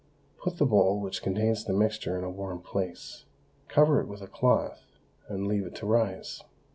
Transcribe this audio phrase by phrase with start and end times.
[0.39, 3.25] Put the bowl which contains the mixture in a warm place,
[3.67, 4.83] cover it with a cloth,
[5.29, 6.41] and leave it to rise.